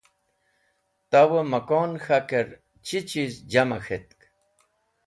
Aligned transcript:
Tawẽ 1.11 1.43
mẽkon 1.51 1.91
k̃hakẽr 2.03 2.47
chi 2.85 2.99
chiz 3.09 3.33
jama 3.51 3.79
k̃hetk.? 3.83 4.19